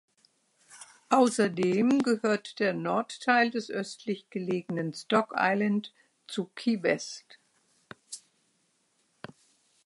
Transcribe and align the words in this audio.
Außerdem 1.11 2.01
gehört 2.01 2.57
der 2.57 2.73
Nordteil 2.73 3.51
des 3.51 3.69
östlich 3.69 4.31
gelegenen 4.31 4.95
Stock 4.95 5.31
Island 5.37 5.93
zu 6.27 6.45
Key 6.55 6.81
West. 6.81 7.37